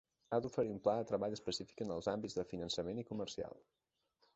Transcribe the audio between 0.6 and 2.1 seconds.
un pla de treball específic en